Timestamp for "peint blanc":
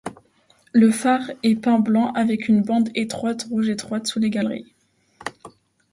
1.57-2.11